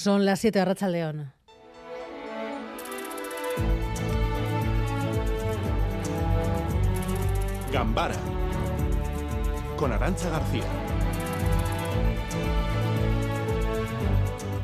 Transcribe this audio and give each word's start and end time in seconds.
Son 0.00 0.24
las 0.24 0.40
7 0.40 0.60
de 0.60 0.64
Racha 0.64 0.88
León. 0.88 1.30
Gambara 7.70 8.14
con 9.76 9.92
Arancha 9.92 10.30
García. 10.30 10.64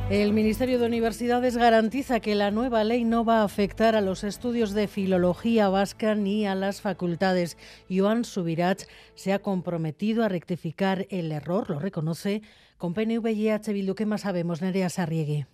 El 0.08 0.32
Ministerio 0.32 0.78
de 0.78 0.86
Universidades 0.86 1.58
garantiza 1.58 2.20
que 2.20 2.34
la 2.34 2.50
nueva 2.50 2.82
ley 2.84 3.04
no 3.04 3.26
va 3.26 3.40
a 3.40 3.44
afectar 3.44 3.94
a 3.94 4.00
los 4.00 4.24
estudios 4.24 4.72
de 4.72 4.88
filología 4.88 5.68
vasca 5.68 6.14
ni 6.14 6.46
a 6.46 6.54
las 6.54 6.80
facultades. 6.80 7.58
Joan 7.90 8.24
Subirach 8.24 8.84
se 9.16 9.34
ha 9.34 9.40
comprometido 9.40 10.24
a 10.24 10.30
rectificar 10.30 11.06
el 11.10 11.30
error, 11.30 11.68
lo 11.68 11.78
reconoce, 11.78 12.40
con 12.76 12.94
PNV 12.94 13.26
y 13.32 13.48
H. 13.48 13.72
Bildu. 13.72 13.94
¿Qué 13.94 14.06
más 14.06 14.22
sabemos, 14.22 14.62
Nerea 14.62 14.88
Sarriegui? 14.90 15.46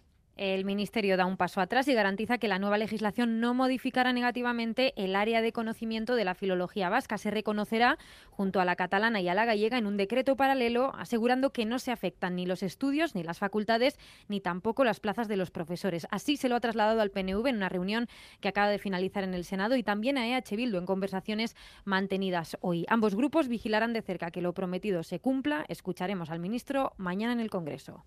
El 0.44 0.64
Ministerio 0.64 1.16
da 1.16 1.24
un 1.24 1.36
paso 1.36 1.60
atrás 1.60 1.86
y 1.86 1.94
garantiza 1.94 2.36
que 2.36 2.48
la 2.48 2.58
nueva 2.58 2.76
legislación 2.76 3.38
no 3.38 3.54
modificará 3.54 4.12
negativamente 4.12 4.92
el 4.96 5.14
área 5.14 5.40
de 5.40 5.52
conocimiento 5.52 6.16
de 6.16 6.24
la 6.24 6.34
filología 6.34 6.88
vasca. 6.88 7.16
Se 7.16 7.30
reconocerá 7.30 7.96
junto 8.32 8.58
a 8.58 8.64
la 8.64 8.74
catalana 8.74 9.20
y 9.20 9.28
a 9.28 9.34
la 9.34 9.44
gallega 9.44 9.78
en 9.78 9.86
un 9.86 9.96
decreto 9.96 10.34
paralelo, 10.34 10.96
asegurando 10.96 11.52
que 11.52 11.64
no 11.64 11.78
se 11.78 11.92
afectan 11.92 12.34
ni 12.34 12.44
los 12.44 12.64
estudios, 12.64 13.14
ni 13.14 13.22
las 13.22 13.38
facultades, 13.38 14.00
ni 14.26 14.40
tampoco 14.40 14.82
las 14.82 14.98
plazas 14.98 15.28
de 15.28 15.36
los 15.36 15.52
profesores. 15.52 16.08
Así 16.10 16.36
se 16.36 16.48
lo 16.48 16.56
ha 16.56 16.60
trasladado 16.60 17.02
al 17.02 17.12
PNV 17.12 17.46
en 17.46 17.56
una 17.58 17.68
reunión 17.68 18.08
que 18.40 18.48
acaba 18.48 18.68
de 18.68 18.80
finalizar 18.80 19.22
en 19.22 19.34
el 19.34 19.44
Senado 19.44 19.76
y 19.76 19.84
también 19.84 20.18
a 20.18 20.26
EH 20.26 20.56
Bildu 20.56 20.76
en 20.76 20.86
conversaciones 20.86 21.54
mantenidas 21.84 22.56
hoy. 22.62 22.84
Ambos 22.88 23.14
grupos 23.14 23.46
vigilarán 23.46 23.92
de 23.92 24.02
cerca 24.02 24.32
que 24.32 24.42
lo 24.42 24.54
prometido 24.54 25.04
se 25.04 25.20
cumpla. 25.20 25.64
Escucharemos 25.68 26.30
al 26.30 26.40
ministro 26.40 26.94
mañana 26.96 27.32
en 27.32 27.38
el 27.38 27.48
Congreso. 27.48 28.04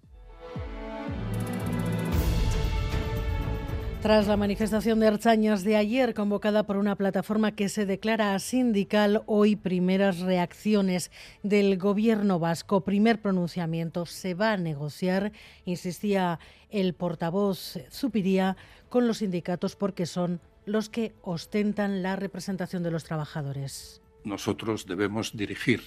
Tras 4.06 4.28
la 4.28 4.38
manifestación 4.38 5.00
de 5.00 5.08
Archañas 5.08 5.64
de 5.64 5.76
ayer, 5.76 6.14
convocada 6.14 6.62
por 6.62 6.78
una 6.78 6.96
plataforma 6.96 7.54
que 7.54 7.70
se 7.70 7.88
declara 7.88 8.38
sindical, 8.38 9.24
hoy 9.26 9.56
primeras 9.56 10.20
reacciones 10.20 11.10
del 11.42 11.80
gobierno 11.80 12.38
vasco, 12.38 12.82
primer 12.82 13.20
pronunciamiento, 13.20 14.06
se 14.06 14.36
va 14.36 14.52
a 14.52 14.58
negociar, 14.58 15.32
insistía 15.66 16.38
el 16.70 16.94
portavoz 16.94 17.80
Zupiría, 17.90 18.58
con 18.90 19.08
los 19.08 19.18
sindicatos 19.18 19.76
porque 19.76 20.06
son 20.06 20.40
los 20.68 20.88
que 20.88 21.16
ostentan 21.24 22.04
la 22.04 22.16
representación 22.16 22.84
de 22.84 22.92
los 22.92 23.06
trabajadores. 23.06 24.04
Nosotros 24.24 24.86
debemos 24.86 25.36
dirigir 25.36 25.82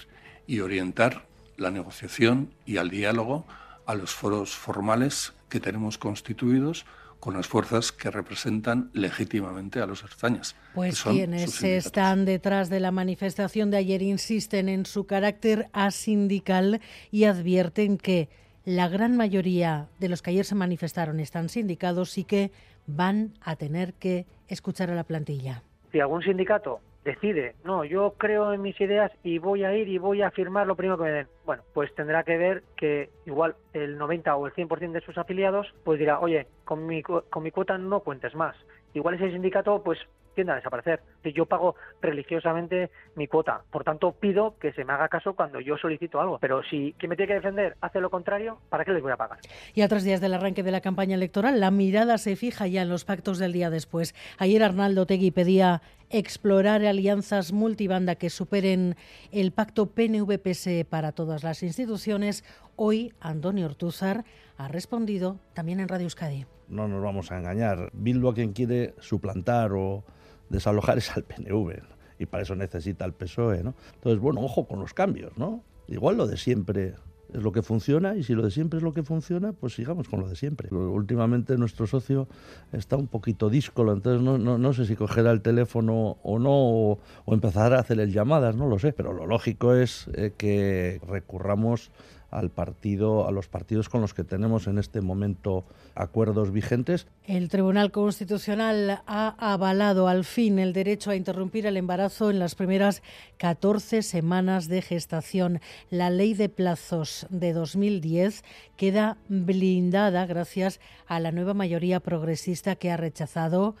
y 0.45 0.59
orientar 0.59 1.25
la 1.55 1.71
negociación 1.71 2.53
y 2.65 2.75
al 2.75 2.89
diálogo 2.89 3.45
a 3.89 3.95
los 3.95 4.13
foros 4.13 4.55
formales 4.55 5.33
que 5.49 5.59
tenemos 5.59 5.97
constituidos 5.97 6.85
con 7.19 7.33
las 7.33 7.47
fuerzas 7.47 7.91
que 7.91 8.11
representan 8.11 8.91
legítimamente 8.93 9.81
a 9.81 9.87
los 9.87 10.03
erzañas. 10.03 10.55
Pues 10.75 11.01
quienes 11.01 11.63
están 11.63 12.23
detrás 12.23 12.69
de 12.69 12.81
la 12.81 12.91
manifestación 12.91 13.71
de 13.71 13.77
ayer 13.77 14.03
insisten 14.03 14.69
en 14.69 14.85
su 14.85 15.07
carácter 15.07 15.69
asindical 15.73 16.81
y 17.09 17.23
advierten 17.23 17.97
que 17.97 18.29
la 18.63 18.89
gran 18.89 19.17
mayoría 19.17 19.87
de 19.99 20.09
los 20.09 20.21
que 20.21 20.29
ayer 20.29 20.45
se 20.45 20.53
manifestaron 20.53 21.19
están 21.19 21.49
sindicados 21.49 22.19
y 22.19 22.25
que 22.25 22.51
van 22.85 23.33
a 23.41 23.55
tener 23.55 23.95
que 23.95 24.27
escuchar 24.47 24.91
a 24.91 24.95
la 24.95 25.03
plantilla. 25.03 25.63
Si 25.91 25.99
algún 25.99 26.21
sindicato 26.21 26.79
decide, 27.03 27.55
no, 27.63 27.83
yo 27.83 28.13
creo 28.17 28.53
en 28.53 28.61
mis 28.61 28.79
ideas 28.79 29.11
y 29.23 29.37
voy 29.39 29.63
a 29.63 29.73
ir 29.73 29.87
y 29.87 29.97
voy 29.97 30.21
a 30.21 30.31
firmar 30.31 30.67
lo 30.67 30.75
primero 30.75 30.97
que 30.97 31.03
me 31.03 31.11
den. 31.11 31.27
Bueno, 31.45 31.63
pues 31.73 31.93
tendrá 31.95 32.23
que 32.23 32.37
ver 32.37 32.63
que 32.75 33.09
igual 33.25 33.55
el 33.73 33.97
90 33.97 34.35
o 34.35 34.47
el 34.47 34.53
100% 34.53 34.91
de 34.91 35.01
sus 35.01 35.17
afiliados 35.17 35.73
pues 35.83 35.99
dirá, 35.99 36.19
oye, 36.19 36.47
con 36.65 36.85
mi, 36.85 37.01
con 37.01 37.43
mi 37.43 37.51
cuota 37.51 37.77
no 37.77 38.01
cuentes 38.01 38.35
más. 38.35 38.55
Igual 38.93 39.15
ese 39.15 39.31
sindicato 39.31 39.81
pues 39.83 39.99
tiende 40.35 40.53
a 40.53 40.55
desaparecer. 40.57 41.01
Yo 41.23 41.45
pago 41.45 41.75
religiosamente 42.01 42.89
mi 43.15 43.27
cuota, 43.27 43.61
por 43.71 43.83
tanto 43.83 44.13
pido 44.13 44.55
que 44.59 44.73
se 44.73 44.85
me 44.85 44.93
haga 44.93 45.09
caso 45.09 45.33
cuando 45.33 45.59
yo 45.59 45.77
solicito 45.77 46.19
algo. 46.19 46.39
Pero 46.39 46.63
si 46.63 46.93
quien 46.97 47.09
me 47.09 47.15
tiene 47.15 47.27
que 47.27 47.35
defender 47.35 47.75
hace 47.81 47.99
lo 47.99 48.09
contrario, 48.09 48.59
¿para 48.69 48.85
qué 48.85 48.91
les 48.91 49.01
voy 49.01 49.11
a 49.11 49.17
pagar? 49.17 49.39
Y 49.73 49.81
a 49.81 49.87
tres 49.87 50.03
días 50.03 50.21
del 50.21 50.33
arranque 50.33 50.63
de 50.63 50.71
la 50.71 50.81
campaña 50.81 51.15
electoral, 51.15 51.59
la 51.59 51.71
mirada 51.71 52.17
se 52.17 52.35
fija 52.35 52.67
ya 52.67 52.81
en 52.81 52.89
los 52.89 53.05
pactos 53.05 53.37
del 53.39 53.53
día 53.53 53.69
después. 53.69 54.15
Ayer 54.37 54.63
Arnaldo 54.63 55.05
Tegui 55.05 55.31
pedía 55.31 55.81
explorar 56.09 56.83
alianzas 56.85 57.51
multibanda 57.51 58.15
que 58.15 58.29
superen 58.29 58.95
el 59.31 59.51
pacto 59.51 59.93
PNV-PSE 59.93 60.85
para 60.85 61.11
todas 61.11 61.43
las 61.43 61.63
instituciones. 61.63 62.43
Hoy 62.75 63.13
Antonio 63.19 63.65
Ortúzar 63.65 64.23
ha 64.57 64.67
respondido 64.67 65.39
también 65.53 65.79
en 65.79 65.87
Radio 65.87 66.05
Euskadi. 66.05 66.45
No 66.67 66.87
nos 66.87 67.01
vamos 67.01 67.31
a 67.31 67.37
engañar. 67.37 67.89
Bildu 67.93 68.29
a 68.29 68.33
quien 68.33 68.53
quiere 68.53 68.93
suplantar 68.99 69.73
o 69.73 70.03
desalojar 70.49 70.97
es 70.97 71.11
al 71.15 71.23
PNV 71.23 71.81
y 72.19 72.25
para 72.25 72.43
eso 72.43 72.55
necesita 72.55 73.05
el 73.05 73.13
PSOE, 73.13 73.63
¿no? 73.63 73.75
Entonces, 73.95 74.19
bueno, 74.19 74.41
ojo 74.41 74.67
con 74.67 74.79
los 74.79 74.93
cambios, 74.93 75.37
¿no? 75.37 75.63
Igual 75.87 76.17
lo 76.17 76.27
de 76.27 76.37
siempre 76.37 76.95
es 77.33 77.43
lo 77.43 77.51
que 77.51 77.61
funciona 77.61 78.15
y 78.15 78.23
si 78.23 78.33
lo 78.33 78.43
de 78.43 78.51
siempre 78.51 78.77
es 78.77 78.83
lo 78.83 78.93
que 78.93 79.03
funciona, 79.03 79.53
pues 79.53 79.73
sigamos 79.73 80.09
con 80.09 80.19
lo 80.19 80.27
de 80.27 80.35
siempre. 80.35 80.69
Últimamente 80.73 81.57
nuestro 81.57 81.87
socio 81.87 82.27
está 82.71 82.97
un 82.97 83.07
poquito 83.07 83.49
díscolo, 83.49 83.93
entonces 83.93 84.21
no, 84.21 84.37
no, 84.37 84.73
sé 84.73 84.85
si 84.85 84.95
cogerá 84.95 85.31
el 85.31 85.41
teléfono 85.41 86.17
o 86.23 86.39
no 86.39 86.51
o, 86.51 86.99
o, 87.25 87.33
empezará 87.33 87.77
a 87.77 87.81
hacerle 87.81 88.11
llamadas, 88.11 88.55
no 88.55 88.67
lo 88.67 88.79
sé, 88.79 88.93
pero 88.93 89.13
lo 89.13 89.27
lógico 89.27 89.73
es 89.73 90.07
eh, 90.13 90.33
que 90.37 90.99
recurramos 91.07 91.91
al 92.31 92.49
partido, 92.49 93.27
a 93.27 93.31
los 93.31 93.47
partidos 93.47 93.89
con 93.89 94.01
los 94.01 94.13
que 94.13 94.23
tenemos 94.23 94.67
en 94.67 94.77
este 94.77 95.01
momento 95.01 95.65
acuerdos 95.95 96.51
vigentes. 96.51 97.07
El 97.25 97.49
Tribunal 97.49 97.91
Constitucional 97.91 99.01
ha 99.05 99.53
avalado 99.53 100.07
al 100.07 100.25
fin 100.25 100.59
el 100.59 100.73
derecho 100.73 101.11
a 101.11 101.15
interrumpir 101.15 101.65
el 101.65 101.77
embarazo 101.77 102.29
en 102.29 102.39
las 102.39 102.55
primeras 102.55 103.01
14 103.37 104.01
semanas 104.01 104.67
de 104.67 104.81
gestación. 104.81 105.61
La 105.89 106.09
ley 106.09 106.33
de 106.33 106.49
plazos 106.49 107.27
de 107.29 107.53
2010 107.53 108.43
queda 108.77 109.17
blindada 109.27 110.25
gracias 110.25 110.79
a 111.07 111.19
la 111.19 111.31
nueva 111.31 111.53
mayoría 111.53 111.99
progresista 111.99 112.75
que 112.75 112.91
ha 112.91 112.97
rechazado 112.97 113.75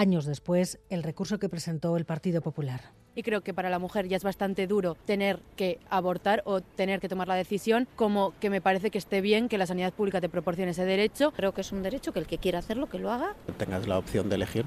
años 0.00 0.24
después 0.24 0.80
el 0.88 1.02
recurso 1.02 1.38
que 1.38 1.48
presentó 1.48 1.96
el 1.96 2.06
Partido 2.06 2.40
Popular 2.40 2.80
y 3.14 3.22
creo 3.22 3.42
que 3.42 3.52
para 3.52 3.70
la 3.70 3.78
mujer 3.78 4.08
ya 4.08 4.16
es 4.16 4.22
bastante 4.22 4.66
duro 4.66 4.96
tener 5.04 5.40
que 5.56 5.78
abortar 5.90 6.42
o 6.46 6.60
tener 6.60 7.00
que 7.00 7.08
tomar 7.08 7.28
la 7.28 7.34
decisión, 7.34 7.86
como 7.96 8.32
que 8.40 8.50
me 8.50 8.60
parece 8.60 8.90
que 8.90 8.98
esté 8.98 9.20
bien 9.20 9.48
que 9.48 9.58
la 9.58 9.66
sanidad 9.66 9.92
pública 9.92 10.20
te 10.20 10.28
proporcione 10.28 10.70
ese 10.70 10.84
derecho. 10.84 11.32
Creo 11.32 11.52
que 11.52 11.60
es 11.60 11.72
un 11.72 11.82
derecho 11.82 12.12
que 12.12 12.20
el 12.20 12.26
que 12.26 12.38
quiera 12.38 12.60
hacerlo, 12.60 12.88
que 12.88 12.98
lo 12.98 13.10
haga. 13.10 13.34
Tengas 13.58 13.86
la 13.86 13.98
opción 13.98 14.28
de 14.28 14.36
elegir, 14.36 14.64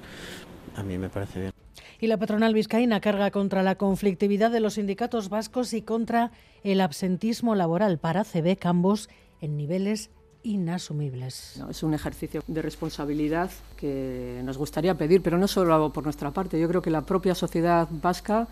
a 0.75 0.83
mí 0.83 0.97
me 0.97 1.09
parece 1.09 1.39
bien. 1.39 1.51
Y 1.99 2.07
la 2.07 2.17
patronal 2.17 2.53
vizcaína 2.53 2.99
carga 2.99 3.31
contra 3.31 3.63
la 3.63 3.75
conflictividad 3.75 4.51
de 4.51 4.59
los 4.59 4.73
sindicatos 4.73 5.29
vascos 5.29 5.73
y 5.73 5.81
contra 5.81 6.31
el 6.63 6.81
absentismo 6.81 7.55
laboral 7.55 7.97
para 7.97 8.23
CB 8.23 8.57
ambos 8.63 9.09
en 9.41 9.57
niveles 9.57 10.11
inasumibles. 10.43 11.61
es 11.69 11.83
un 11.83 11.93
ejercicio 11.93 12.43
de 12.47 12.61
responsabilidad 12.61 13.49
que 13.77 14.41
nos 14.43 14.57
gustaría 14.57 14.95
pedir, 14.95 15.21
pero 15.21 15.37
no 15.37 15.47
solo 15.47 15.91
por 15.91 16.03
nuestra 16.03 16.31
parte. 16.31 16.59
Yo 16.59 16.67
creo 16.67 16.81
que 16.81 16.91
la 16.91 17.01
propia 17.01 17.35
sociedad 17.35 17.87
vasca 17.89 18.47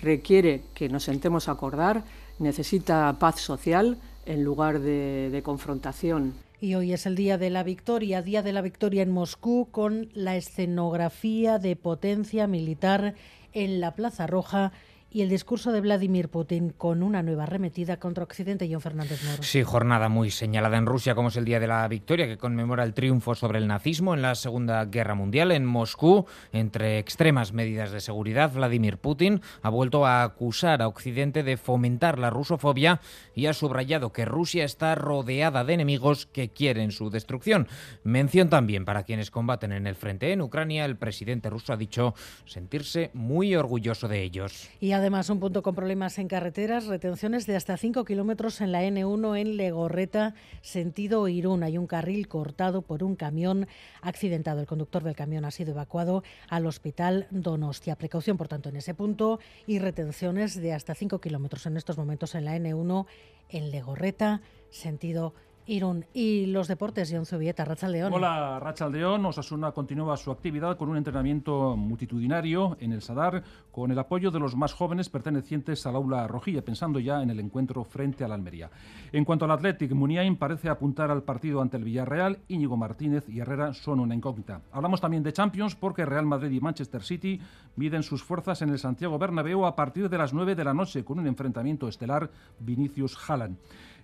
requiere 0.00 0.62
que 0.74 0.88
nos 0.88 1.04
sentemos 1.04 1.48
a 1.48 1.52
acordar, 1.52 2.04
necesita 2.38 3.16
paz 3.18 3.40
social 3.40 3.96
en 4.26 4.44
lugar 4.44 4.80
de, 4.80 5.30
de 5.30 5.42
confrontación. 5.42 6.34
Y 6.60 6.74
hoy 6.74 6.92
es 6.92 7.06
el 7.06 7.16
Día 7.16 7.38
de 7.38 7.50
la 7.50 7.62
Victoria, 7.62 8.22
Día 8.22 8.42
de 8.42 8.52
la 8.52 8.62
Victoria 8.62 9.02
en 9.02 9.10
Moscú, 9.10 9.68
con 9.70 10.08
la 10.14 10.36
escenografía 10.36 11.58
de 11.58 11.76
potencia 11.76 12.46
militar 12.46 13.14
en 13.52 13.80
la 13.80 13.94
Plaza 13.94 14.26
Roja 14.26 14.72
y 15.16 15.22
el 15.22 15.30
discurso 15.30 15.72
de 15.72 15.80
Vladimir 15.80 16.28
Putin 16.28 16.74
con 16.76 17.02
una 17.02 17.22
nueva 17.22 17.44
arremetida 17.44 17.98
contra 17.98 18.22
Occidente. 18.22 18.68
John 18.70 18.82
Fernández 18.82 19.24
Moro. 19.24 19.42
Sí, 19.42 19.62
jornada 19.62 20.10
muy 20.10 20.30
señalada 20.30 20.76
en 20.76 20.84
Rusia 20.84 21.14
como 21.14 21.28
es 21.28 21.36
el 21.36 21.46
Día 21.46 21.58
de 21.58 21.66
la 21.66 21.88
Victoria, 21.88 22.26
que 22.26 22.36
conmemora 22.36 22.84
el 22.84 22.92
triunfo 22.92 23.34
sobre 23.34 23.56
el 23.56 23.66
nazismo 23.66 24.12
en 24.12 24.20
la 24.20 24.34
Segunda 24.34 24.84
Guerra 24.84 25.14
Mundial. 25.14 25.52
En 25.52 25.64
Moscú, 25.64 26.26
entre 26.52 26.98
extremas 26.98 27.54
medidas 27.54 27.92
de 27.92 28.02
seguridad, 28.02 28.52
Vladimir 28.52 28.98
Putin 28.98 29.40
ha 29.62 29.70
vuelto 29.70 30.04
a 30.04 30.22
acusar 30.22 30.82
a 30.82 30.88
Occidente 30.88 31.42
de 31.42 31.56
fomentar 31.56 32.18
la 32.18 32.28
rusofobia 32.28 33.00
y 33.34 33.46
ha 33.46 33.54
subrayado 33.54 34.12
que 34.12 34.26
Rusia 34.26 34.64
está 34.66 34.94
rodeada 34.96 35.64
de 35.64 35.72
enemigos 35.72 36.26
que 36.26 36.50
quieren 36.50 36.90
su 36.92 37.08
destrucción. 37.08 37.68
Mención 38.04 38.50
también 38.50 38.84
para 38.84 39.04
quienes 39.04 39.30
combaten 39.30 39.72
en 39.72 39.86
el 39.86 39.94
frente 39.94 40.32
en 40.32 40.42
Ucrania. 40.42 40.84
El 40.84 40.96
presidente 40.96 41.48
ruso 41.48 41.72
ha 41.72 41.78
dicho 41.78 42.14
sentirse 42.44 43.10
muy 43.14 43.56
orgulloso 43.56 44.08
de 44.08 44.22
ellos. 44.22 44.68
Y 44.78 44.92
además 44.92 45.05
un 45.06 45.38
punto 45.38 45.62
con 45.62 45.76
problemas 45.76 46.18
en 46.18 46.26
carreteras, 46.26 46.86
retenciones 46.86 47.46
de 47.46 47.54
hasta 47.54 47.76
5 47.76 48.04
kilómetros 48.04 48.60
en 48.60 48.72
la 48.72 48.82
N1 48.82 49.38
en 49.38 49.56
Legorreta, 49.56 50.34
sentido 50.62 51.28
Irún. 51.28 51.62
Hay 51.62 51.78
un 51.78 51.86
carril 51.86 52.26
cortado 52.26 52.82
por 52.82 53.04
un 53.04 53.14
camión 53.14 53.68
accidentado. 54.02 54.60
El 54.60 54.66
conductor 54.66 55.04
del 55.04 55.14
camión 55.14 55.44
ha 55.44 55.52
sido 55.52 55.70
evacuado 55.70 56.24
al 56.48 56.66
hospital 56.66 57.28
Donostia. 57.30 57.94
Precaución, 57.94 58.36
por 58.36 58.48
tanto, 58.48 58.68
en 58.68 58.76
ese 58.76 58.94
punto 58.94 59.38
y 59.64 59.78
retenciones 59.78 60.60
de 60.60 60.72
hasta 60.72 60.96
5 60.96 61.20
kilómetros 61.20 61.66
en 61.66 61.76
estos 61.76 61.96
momentos 61.96 62.34
en 62.34 62.44
la 62.44 62.56
N1 62.56 63.06
en 63.50 63.70
Legorreta, 63.70 64.42
sentido. 64.70 65.34
Y 65.68 66.46
los 66.46 66.68
deportes, 66.68 67.10
John 67.12 67.26
Zubieta, 67.26 67.64
Rachaldeón. 67.64 68.12
Hola, 68.12 68.60
Rachaldeón. 68.60 69.26
Osasuna 69.26 69.72
continúa 69.72 70.16
su 70.16 70.30
actividad 70.30 70.76
con 70.76 70.88
un 70.88 70.96
entrenamiento 70.96 71.76
multitudinario 71.76 72.76
en 72.78 72.92
el 72.92 73.02
Sadar, 73.02 73.42
con 73.72 73.90
el 73.90 73.98
apoyo 73.98 74.30
de 74.30 74.38
los 74.38 74.54
más 74.54 74.72
jóvenes 74.72 75.08
pertenecientes 75.08 75.84
al 75.86 75.96
aula 75.96 76.28
rojilla, 76.28 76.62
pensando 76.62 77.00
ya 77.00 77.20
en 77.20 77.30
el 77.30 77.40
encuentro 77.40 77.82
frente 77.82 78.22
a 78.22 78.28
la 78.28 78.36
Almería. 78.36 78.70
En 79.12 79.24
cuanto 79.24 79.44
al 79.44 79.50
Athletic, 79.50 79.92
Muniain 79.92 80.36
parece 80.36 80.68
apuntar 80.68 81.10
al 81.10 81.24
partido 81.24 81.60
ante 81.60 81.76
el 81.76 81.84
Villarreal, 81.84 82.38
Íñigo 82.46 82.76
Martínez 82.76 83.28
y 83.28 83.40
Herrera 83.40 83.74
son 83.74 83.98
una 83.98 84.14
incógnita. 84.14 84.60
Hablamos 84.70 85.00
también 85.00 85.24
de 85.24 85.32
Champions 85.32 85.74
porque 85.74 86.06
Real 86.06 86.26
Madrid 86.26 86.52
y 86.52 86.60
Manchester 86.60 87.02
City 87.02 87.40
miden 87.74 88.04
sus 88.04 88.22
fuerzas 88.22 88.62
en 88.62 88.70
el 88.70 88.78
Santiago 88.78 89.18
Bernabéu 89.18 89.66
a 89.66 89.74
partir 89.74 90.08
de 90.08 90.18
las 90.18 90.32
9 90.32 90.54
de 90.54 90.64
la 90.64 90.74
noche 90.74 91.04
con 91.04 91.18
un 91.18 91.26
enfrentamiento 91.26 91.88
estelar 91.88 92.30
Vinicius-Haaland. 92.60 93.56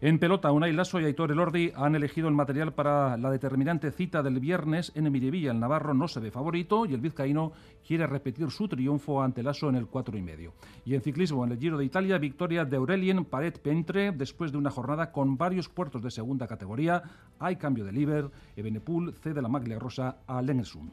En 0.04 0.18
pelota, 0.18 0.50
Unai 0.50 0.72
Lasso 0.72 0.98
y 0.98 1.04
Aitor 1.04 1.30
Elordi 1.30 1.70
han 1.76 1.94
elegido 1.94 2.26
el 2.26 2.34
material 2.34 2.74
para 2.74 3.16
la 3.16 3.30
determinante 3.30 3.92
cita 3.92 4.20
del 4.20 4.40
viernes 4.40 4.90
en 4.96 5.06
Emirevilla. 5.06 5.52
El 5.52 5.60
Navarro 5.60 5.94
no 5.94 6.08
se 6.08 6.18
ve 6.18 6.32
favorito 6.32 6.86
y 6.86 6.94
el 6.94 7.00
vizcaíno 7.00 7.52
quiere 7.86 8.08
repetir 8.08 8.50
su 8.50 8.66
triunfo 8.66 9.22
ante 9.22 9.44
Lasso 9.44 9.68
en 9.68 9.76
el 9.76 9.86
4 9.86 10.18
y 10.18 10.22
medio. 10.22 10.54
Y 10.84 10.96
en 10.96 11.02
ciclismo, 11.02 11.44
en 11.44 11.52
el 11.52 11.58
Giro 11.60 11.78
de 11.78 11.84
Italia, 11.84 12.18
victoria 12.18 12.64
de 12.64 12.78
Aurelien 12.78 13.24
Paret 13.24 13.60
Pentre 13.62 14.10
después 14.10 14.50
de 14.50 14.58
una 14.58 14.72
jornada 14.72 15.12
con 15.12 15.36
varios 15.36 15.68
puertos 15.68 16.02
de 16.02 16.10
segunda 16.10 16.48
categoría. 16.48 17.00
Hay 17.38 17.54
cambio 17.54 17.84
de 17.84 17.92
líder. 17.92 18.28
Ebenepul 18.56 19.14
cede 19.14 19.40
la 19.40 19.48
maglia 19.48 19.78
rosa 19.78 20.16
a 20.26 20.42
Lengelsun. 20.42 20.90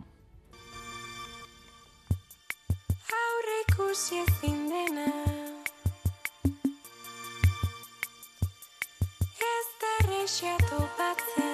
shadow 10.30 10.88
back 10.96 11.18
then 11.36 11.50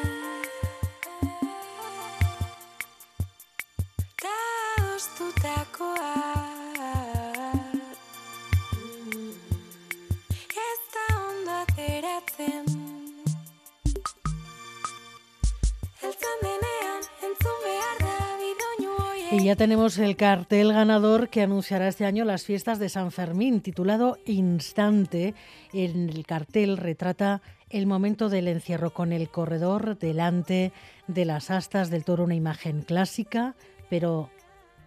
ya 19.45 19.55
tenemos 19.55 19.99
el 19.99 20.15
cartel 20.15 20.73
ganador 20.73 21.29
que 21.29 21.43
anunciará 21.43 21.87
este 21.87 22.07
año 22.07 22.25
las 22.25 22.45
fiestas 22.45 22.79
de 22.79 22.89
San 22.89 23.11
Fermín, 23.11 23.61
titulado 23.61 24.17
Instante. 24.25 25.35
En 25.71 26.09
el 26.09 26.25
cartel 26.25 26.77
retrata 26.77 27.43
el 27.69 27.85
momento 27.85 28.29
del 28.29 28.47
encierro 28.47 28.91
con 28.91 29.11
el 29.11 29.29
corredor 29.29 29.99
delante 29.99 30.73
de 31.05 31.25
las 31.25 31.51
astas 31.51 31.91
del 31.91 32.03
toro, 32.03 32.23
una 32.23 32.33
imagen 32.33 32.81
clásica, 32.81 33.55
pero 33.87 34.31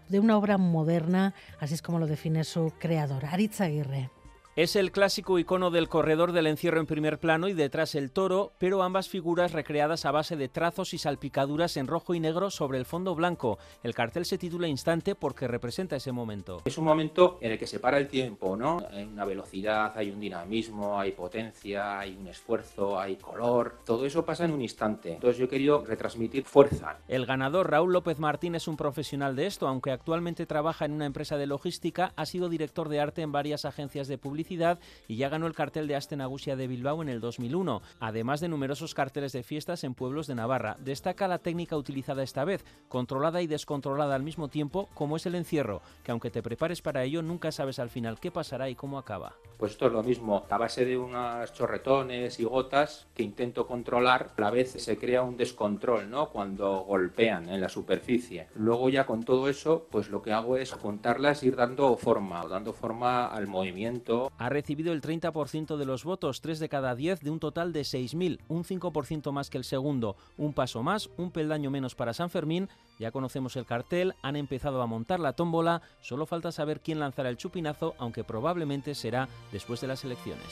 de 0.08 0.18
una 0.18 0.36
obra 0.36 0.58
moderna, 0.58 1.34
así 1.60 1.74
es 1.74 1.82
como 1.82 2.00
lo 2.00 2.08
define 2.08 2.42
su 2.42 2.72
creador, 2.80 3.26
Aritz 3.26 3.60
Aguirre. 3.60 4.10
Es 4.58 4.74
el 4.74 4.90
clásico 4.90 5.38
icono 5.38 5.70
del 5.70 5.88
corredor 5.88 6.32
del 6.32 6.48
encierro 6.48 6.80
en 6.80 6.86
primer 6.86 7.20
plano 7.20 7.46
y 7.46 7.52
detrás 7.52 7.94
el 7.94 8.10
toro, 8.10 8.50
pero 8.58 8.82
ambas 8.82 9.08
figuras 9.08 9.52
recreadas 9.52 10.04
a 10.04 10.10
base 10.10 10.34
de 10.34 10.48
trazos 10.48 10.94
y 10.94 10.98
salpicaduras 10.98 11.76
en 11.76 11.86
rojo 11.86 12.12
y 12.12 12.18
negro 12.18 12.50
sobre 12.50 12.78
el 12.78 12.84
fondo 12.84 13.14
blanco. 13.14 13.60
El 13.84 13.94
cartel 13.94 14.24
se 14.24 14.36
titula 14.36 14.66
Instante 14.66 15.14
porque 15.14 15.46
representa 15.46 15.94
ese 15.94 16.10
momento. 16.10 16.62
Es 16.64 16.76
un 16.76 16.86
momento 16.86 17.38
en 17.40 17.52
el 17.52 17.58
que 17.60 17.68
se 17.68 17.78
para 17.78 17.98
el 17.98 18.08
tiempo, 18.08 18.56
¿no? 18.56 18.82
Hay 18.90 19.04
una 19.04 19.24
velocidad, 19.24 19.96
hay 19.96 20.10
un 20.10 20.18
dinamismo, 20.18 20.98
hay 20.98 21.12
potencia, 21.12 22.00
hay 22.00 22.16
un 22.16 22.26
esfuerzo, 22.26 22.98
hay 22.98 23.14
color. 23.14 23.78
Todo 23.86 24.06
eso 24.06 24.24
pasa 24.24 24.44
en 24.44 24.50
un 24.50 24.62
instante. 24.62 25.12
Entonces 25.12 25.38
yo 25.38 25.44
he 25.44 25.48
querido 25.48 25.84
retransmitir 25.84 26.42
fuerza. 26.42 26.98
El 27.06 27.26
ganador 27.26 27.70
Raúl 27.70 27.92
López 27.92 28.18
Martín 28.18 28.56
es 28.56 28.66
un 28.66 28.76
profesional 28.76 29.36
de 29.36 29.46
esto, 29.46 29.68
aunque 29.68 29.92
actualmente 29.92 30.46
trabaja 30.46 30.84
en 30.84 30.94
una 30.94 31.06
empresa 31.06 31.36
de 31.36 31.46
logística, 31.46 32.12
ha 32.16 32.26
sido 32.26 32.48
director 32.48 32.88
de 32.88 32.98
arte 32.98 33.22
en 33.22 33.30
varias 33.30 33.64
agencias 33.64 34.08
de 34.08 34.18
publicidad 34.18 34.47
y 34.50 35.16
ya 35.16 35.28
ganó 35.28 35.46
el 35.46 35.54
cartel 35.54 35.88
de 35.88 35.96
Astenagusia 35.96 36.56
de 36.56 36.66
Bilbao 36.66 37.02
en 37.02 37.08
el 37.08 37.20
2001, 37.20 37.82
además 38.00 38.40
de 38.40 38.48
numerosos 38.48 38.94
carteles 38.94 39.32
de 39.32 39.42
fiestas 39.42 39.84
en 39.84 39.94
pueblos 39.94 40.26
de 40.26 40.34
Navarra. 40.34 40.76
Destaca 40.80 41.28
la 41.28 41.38
técnica 41.38 41.76
utilizada 41.76 42.22
esta 42.22 42.44
vez, 42.44 42.64
controlada 42.88 43.42
y 43.42 43.46
descontrolada 43.46 44.14
al 44.14 44.22
mismo 44.22 44.48
tiempo, 44.48 44.88
como 44.94 45.16
es 45.16 45.26
el 45.26 45.34
encierro, 45.34 45.82
que 46.02 46.12
aunque 46.12 46.30
te 46.30 46.42
prepares 46.42 46.82
para 46.82 47.04
ello, 47.04 47.22
nunca 47.22 47.52
sabes 47.52 47.78
al 47.78 47.90
final 47.90 48.18
qué 48.20 48.30
pasará 48.30 48.70
y 48.70 48.74
cómo 48.74 48.98
acaba. 48.98 49.34
Pues 49.58 49.72
esto 49.72 49.86
es 49.86 49.92
lo 49.92 50.02
mismo, 50.02 50.46
a 50.48 50.56
base 50.56 50.84
de 50.84 50.96
unas 50.96 51.52
chorretones 51.52 52.38
y 52.40 52.44
gotas 52.44 53.06
que 53.14 53.22
intento 53.22 53.66
controlar, 53.66 54.32
a 54.36 54.40
la 54.40 54.50
vez 54.50 54.70
se 54.72 54.96
crea 54.96 55.22
un 55.22 55.36
descontrol, 55.36 56.08
¿no? 56.08 56.30
Cuando 56.30 56.80
golpean 56.80 57.48
en 57.48 57.60
la 57.60 57.68
superficie. 57.68 58.46
Luego 58.54 58.88
ya 58.88 59.04
con 59.04 59.24
todo 59.24 59.48
eso, 59.48 59.86
pues 59.90 60.10
lo 60.10 60.22
que 60.22 60.32
hago 60.32 60.56
es 60.56 60.72
juntarlas 60.72 61.42
e 61.42 61.48
ir 61.48 61.56
dando 61.56 61.96
forma, 61.96 62.46
dando 62.46 62.72
forma 62.72 63.26
al 63.26 63.46
movimiento 63.46 64.30
ha 64.38 64.48
recibido 64.48 64.92
el 64.92 65.02
30% 65.02 65.76
de 65.76 65.84
los 65.84 66.04
votos, 66.04 66.40
3 66.40 66.58
de 66.58 66.68
cada 66.68 66.94
10 66.94 67.20
de 67.20 67.30
un 67.30 67.40
total 67.40 67.72
de 67.72 67.82
6.000, 67.82 68.38
un 68.48 68.64
5% 68.64 69.32
más 69.32 69.50
que 69.50 69.58
el 69.58 69.64
segundo, 69.64 70.16
un 70.36 70.52
paso 70.52 70.82
más, 70.82 71.10
un 71.16 71.30
peldaño 71.30 71.70
menos 71.70 71.94
para 71.94 72.14
San 72.14 72.30
Fermín. 72.30 72.68
Ya 72.98 73.10
conocemos 73.10 73.56
el 73.56 73.66
cartel, 73.66 74.14
han 74.22 74.36
empezado 74.36 74.80
a 74.80 74.86
montar 74.86 75.20
la 75.20 75.34
tómbola, 75.34 75.82
solo 76.00 76.26
falta 76.26 76.52
saber 76.52 76.80
quién 76.80 77.00
lanzará 77.00 77.28
el 77.28 77.36
chupinazo, 77.36 77.94
aunque 77.98 78.24
probablemente 78.24 78.94
será 78.94 79.28
después 79.52 79.80
de 79.80 79.88
las 79.88 80.04
elecciones. 80.04 80.46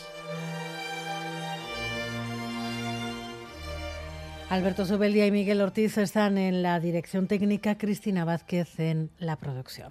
Alberto 4.48 4.86
Sobeldia 4.86 5.26
y 5.26 5.32
Miguel 5.32 5.60
Ortiz 5.60 5.98
están 5.98 6.38
en 6.38 6.62
la 6.62 6.78
dirección 6.78 7.26
técnica, 7.26 7.78
Cristina 7.78 8.24
Vázquez 8.24 8.78
en 8.78 9.10
la 9.18 9.36
producción. 9.36 9.90